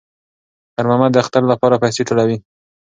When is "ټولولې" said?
2.07-2.37